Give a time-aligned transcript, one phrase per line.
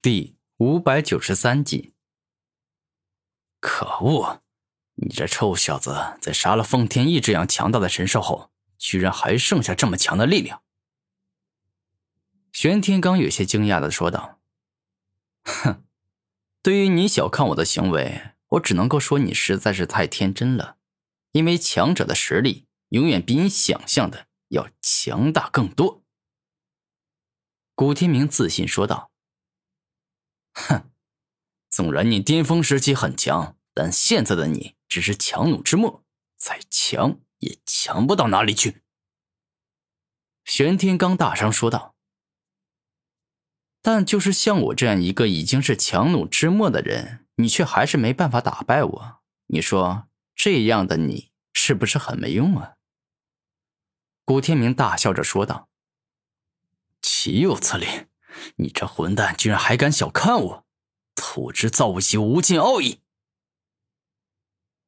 [0.00, 1.92] 第五百九十三集。
[3.58, 4.42] 可恶！
[4.94, 10.62] 你这臭小子，在杀了奉天翼这样强大的神兽后，居然还剩下这么强的力量。
[12.52, 14.38] 玄天罡有些惊讶的说道
[15.42, 15.84] ：“哼，
[16.62, 20.76] 对于你小看我的行为，我只能够说你实在是太天真了。
[21.32, 26.04] 因为强者的实力永远比你想象的要强大更多。”
[27.74, 29.10] 古天明自信说道：“，
[31.78, 36.04] 纵然你巅峰时期很强，但现在的你只是强弩之末，
[36.36, 38.82] 再强也强不到哪里去。”
[40.44, 41.94] 玄天罡大声说道。
[43.80, 49.20] 但就是像我这样一个已经是强弩之末的人，你却还是没办法打败我。
[49.46, 52.74] 你说这样的你是不是很没用啊？
[54.24, 55.68] 古天明大笑着说道。
[57.00, 57.86] 岂有此理！
[58.56, 60.67] 你这混蛋居然还敢小看我！
[61.18, 63.00] 土之造物无尽奥义。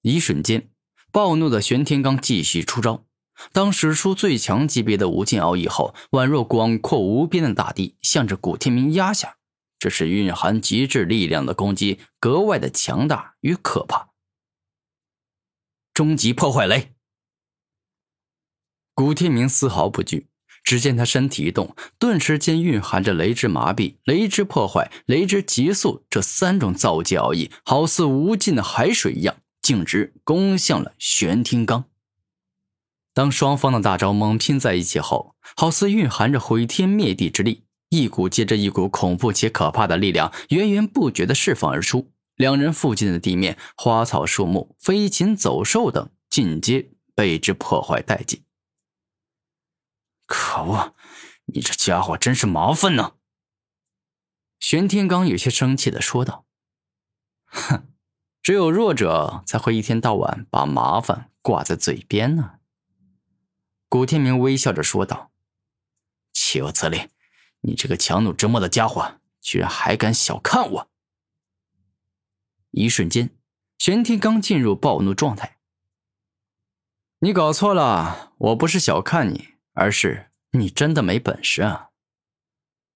[0.03, 0.71] 一瞬间，
[1.13, 3.05] 暴怒的玄天罡继续出招。
[3.53, 9.39] 当使出最强级别的无尽奥义后，宛若广阔无边的大地，向着古天明压下。
[9.79, 14.11] 这是蕴含极致力量的攻击，格外的强大与可怕。
[15.95, 16.95] 终极破坏雷！
[18.95, 20.29] 古天明丝毫不惧，
[20.63, 31.85] 只见他身体一动，顿时间蕴含着雷之麻痹、雷之破坏、雷之急速这三种造技奥义，好似无尽的海水一样，径直攻向了玄天罡。
[33.13, 42.13] 当双方的大招猛拼在一起后，好似蕴含着毁天灭地之力，一股接着一股恐怖且可怕的力量源源不绝的释放而出。
[42.37, 48.41] 两人附近的地面、花草树木、飞禽走兽等尽皆被之破坏殆尽。
[50.31, 50.95] 可恶，
[51.47, 53.17] 你这家伙真是麻烦呢！
[54.61, 56.47] 玄天罡有些生气的说道
[57.51, 57.93] ：“哼，
[58.41, 62.61] 只有弱者才会一天到晚把麻烦挂在嘴边呢。”
[63.91, 65.33] 古天明微笑着说道
[66.33, 67.09] ：“岂有此理！
[67.63, 70.91] 你这个强弩之末的家伙，居然还敢小看我！”
[72.71, 73.37] 一瞬间，
[73.79, 75.59] 玄天罡进入暴怒状态。
[77.19, 81.89] 你搞错了，我不是小看你，而是你真的没本事啊！”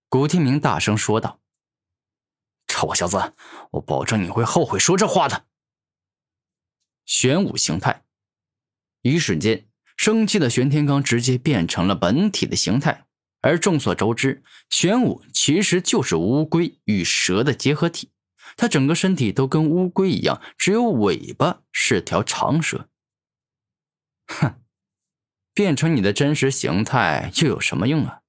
[0.09, 1.41] 古天明大声说道。
[2.67, 3.35] “臭小子，
[3.73, 5.47] 我保证你会后悔说这话的！”
[7.07, 8.05] 玄武形态，
[9.03, 9.69] 一瞬间。
[9.97, 13.07] 生气的玄天罡直接变成了本体的形态，
[13.43, 18.11] 而众所周知，玄武其实就是乌龟与蛇的结合体，
[18.57, 22.89] 它整个身体都跟乌龟一样，只有尾巴是条长蛇。
[25.55, 28.21] 变成你的真实形态又有什么用啊？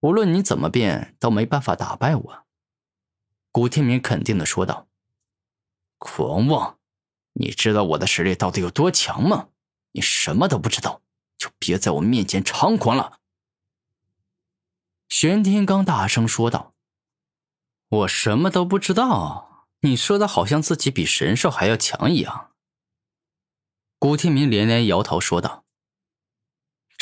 [0.00, 2.44] 无论你怎么变，都没办法打败我。”
[3.50, 4.88] 古天明肯定的说道。
[5.96, 6.78] “狂妄！
[7.34, 9.48] 你知道我的实力到底有多强吗？
[9.92, 11.00] 你什么都不知道。”
[11.36, 13.18] 就别在我面前猖狂了！”
[15.10, 16.74] 玄天罡大声说道。
[17.88, 22.52] “我什么都不知道，你说的好像自己比神兽还要强一样。”
[23.98, 25.63] 古天明连连摇头说道：“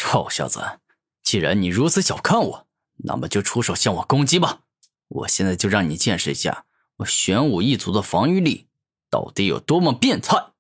[0.05, 0.81] 臭小子，
[1.23, 2.67] 既然你如此小看我，
[3.05, 4.63] 那么就出手向我攻击吧！
[5.07, 8.69] 我现在就让你见识一下我玄武一族的防御力
[9.09, 10.55] 到底有多么变态！”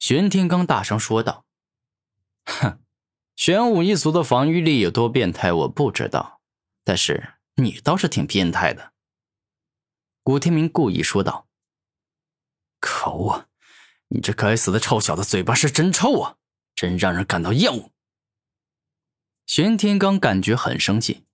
[0.00, 1.44] 玄天罡大声说道。
[2.44, 2.80] 哼，
[3.36, 6.40] 玄武一族的防御力有多变态，我不知道，
[6.82, 8.92] 但是你倒是挺变态的。”
[10.24, 11.46] 古天明故意说道。
[12.80, 13.46] “可恶，
[14.08, 16.36] 你这该死的臭小子，嘴巴是真臭啊，
[16.74, 17.90] 真让人感到厌恶。”
[19.46, 21.24] 玄天罡感觉很生气。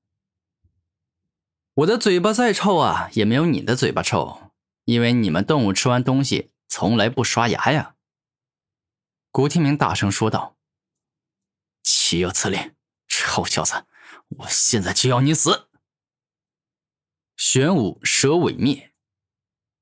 [1.75, 4.53] 我的嘴巴再臭啊，也没有你的嘴巴臭，
[4.85, 7.95] 因为你们动物吃完东西从来不刷牙呀。”
[9.31, 10.57] 古天明大声说道。
[11.83, 12.73] 岂有此理！
[13.07, 13.87] 臭小子，
[14.29, 15.69] 我现在就要你死！
[17.37, 18.93] 玄武蛇尾灭，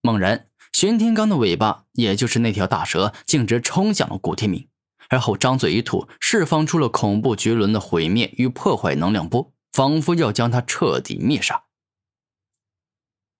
[0.02, 4.68] 猛然，玄天罡的尾巴，也就是那条大蛇，径直冲向了古天明，
[5.08, 11.64] 而后张嘴一吐，释放出了恐怖绝伦的毁灭与破坏能量波，仿佛要将他彻底灭杀。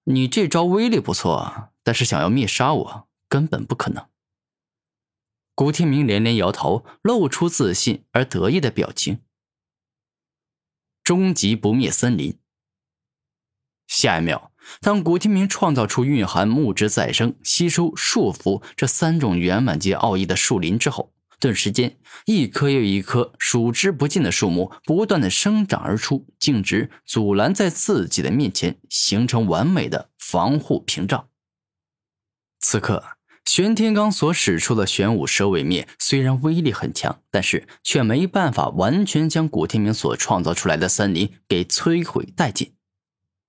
[0.05, 4.09] 你这招威力不错，但是想要灭杀我，根本不可能。
[5.55, 9.21] 古天明连连摇头，露出自信而得意的表情。
[11.05, 12.39] 终极不灭森林。
[13.87, 31.29] 下一秒，当古天明创造出蕴含木质再生、吸收束缚这三种圆满级奥义的树林之后，顿时间，一棵又一棵数之不尽的树木不断的生长而出，径直阻拦在自己的面前，形成完美的防护屏障。
[32.59, 33.05] 此刻，
[33.45, 42.75] 玄天罡所使出的玄武蛇尾灭虽然威力很强，但是却没办法完全将古天明所创造出来的森林给摧毁殆尽，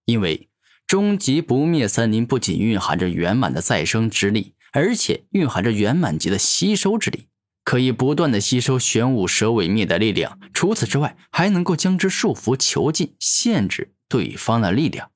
[0.05, 0.49] 因为
[0.85, 7.28] 终极不灭森林不仅蕴含着圆满的再生之力，而且蕴含着圆满级的吸收之力，
[7.69, 10.39] 可以不断的吸收玄武蛇尾灭的力量。
[10.55, 15.11] 除此之外，还能够将之束缚、囚禁、限制对方的力量。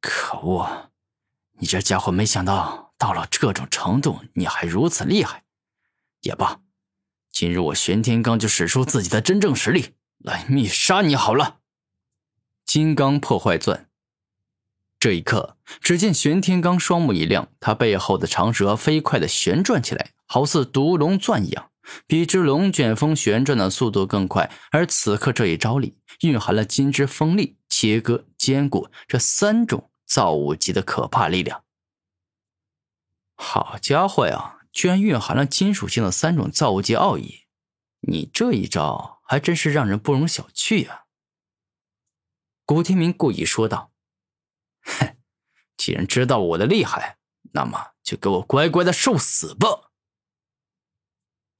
[0.00, 0.90] 可恶！
[1.58, 5.44] 你这家伙，没想到到了这种程度，你还如此厉害。
[6.22, 6.60] 也罢，
[7.30, 11.58] 今日我玄天罡就使出自己的真正实力来灭杀你好了。
[12.64, 13.90] 金刚破坏钻。
[14.98, 21.70] 这一刻，只见玄天罡双目一亮，他背后的长蛇飞快的旋转起来，好似独龙钻一样，
[22.06, 24.50] 比之龙卷风旋转的速度更快。
[24.70, 29.90] 而此刻这一招里，蕴含了金之锋利、切割、坚固这三种。
[30.06, 31.64] 造物级的可怕力量，
[33.34, 34.60] 好家伙呀！
[34.70, 37.46] 居然蕴含了金属性的三种造物级奥义，
[38.00, 41.06] 你这一招还真是让人不容小觑呀！
[42.66, 43.92] 古天明故意说道
[44.84, 45.16] ：“哼，
[45.78, 47.16] 既然知道我的厉害，
[47.54, 49.83] 那么就给我乖乖的受死吧！”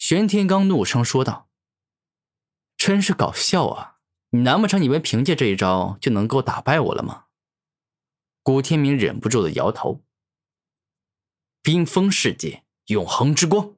[0.04, 1.48] 玄天罡怒声说道
[2.76, 3.96] ：“真是搞笑啊！
[4.32, 7.24] 你难不成以为凭借这一招就能够打败我了吗？”
[8.44, 10.04] 古天明忍不住的摇头。
[11.62, 13.76] 冰封世界，永恒之光。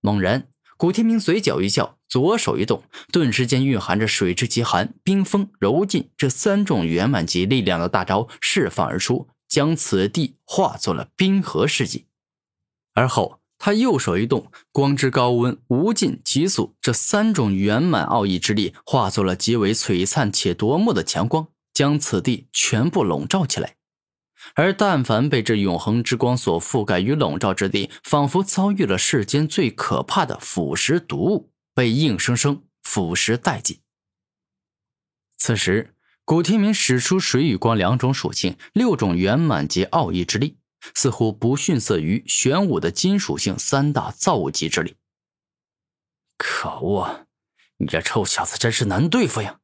[0.00, 2.82] 猛然，古天明嘴角一笑，左手一动，
[3.12, 12.06] 顿时间蕴含着水之极寒、冰封、柔劲这三种圆满级力量的大招释放而出，将此地化作了冰河世界。
[12.94, 21.46] 而后，他右手一动，光之高温、无尽、极速这三种圆满奥义之力化作了极为璀璨且夺目的强光。
[21.72, 23.76] 将此地全部笼罩起来，
[24.56, 33.78] 而但凡被这永恒之光所覆盖与笼罩之地，仿佛遭遇了世间最可怕的腐蚀毒物，被硬生生腐蚀殆尽。
[35.38, 35.94] 此时，
[36.24, 40.58] 古天明使出水与光两种属性，六种圆满级奥义之力，
[40.94, 44.96] 似乎不逊色于玄武的金属性三大造物级之力。
[46.36, 47.26] 可恶，
[47.78, 49.60] 你这臭小子真是难对付呀！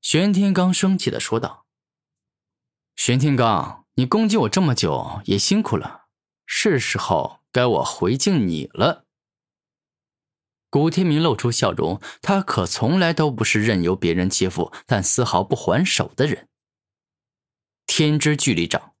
[0.00, 1.66] 玄天罡生气的说道
[2.94, 6.06] ：“玄天罡，你攻击我这么久也辛苦了，
[6.46, 9.04] 是时候该我回敬你了。”
[10.70, 16.48] 古天明露出笑容，他可从来都不是任由别人欺负但丝毫不还手的人。
[17.86, 18.95] 天之巨力掌，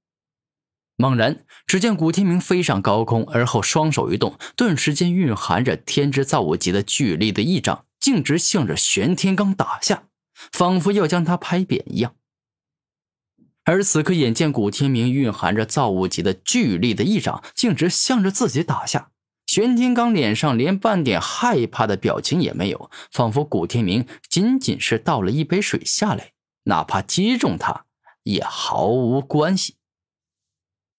[0.96, 10.04] 猛然，只见古天明飞上高空，而后双手一动，顿时间蕴含着天之造物级的巨力的一掌，径直向着玄天罡打下。
[10.52, 12.14] 仿佛要将他拍扁一样，
[13.64, 19.08] 而此刻眼见古天明蕴含着造物级的巨力的一掌，径直向着自己打下，
[19.46, 26.32] 玄天罡脸上连半点害怕的表情也没有，仿佛古天明仅仅是倒了一杯水下来，
[26.64, 27.86] 哪怕击中他
[28.24, 29.76] 也毫无关系。